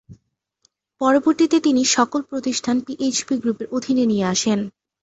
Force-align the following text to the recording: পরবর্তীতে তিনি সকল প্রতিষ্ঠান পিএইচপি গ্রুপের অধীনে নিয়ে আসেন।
পরবর্তীতে 1.01 1.57
তিনি 1.59 1.81
সকল 1.95 2.21
প্রতিষ্ঠান 2.29 2.75
পিএইচপি 2.85 3.35
গ্রুপের 3.41 3.67
অধীনে 3.71 4.05
নিয়ে 4.05 4.25
আসেন। 4.25 4.59